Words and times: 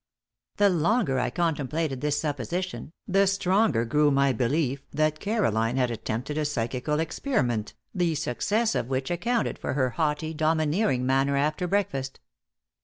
The 0.57 0.69
longer 0.69 1.19
I 1.19 1.29
contemplated 1.29 2.01
this 2.01 2.19
supposition, 2.19 2.91
the 3.07 3.27
stronger 3.27 3.85
grew 3.85 4.09
my 4.09 4.33
belief 4.33 4.81
that 4.89 5.19
Caroline 5.19 5.77
had 5.77 5.91
attempted 5.91 6.39
a 6.39 6.45
psychical 6.45 6.99
experiment, 6.99 7.75
the 7.93 8.15
success 8.15 8.73
of 8.73 8.89
which 8.89 9.11
accounted 9.11 9.59
for 9.59 9.73
her 9.73 9.91
haughty, 9.91 10.33
domineering 10.33 11.05
manner 11.05 11.37
after 11.37 11.67
breakfast. 11.67 12.19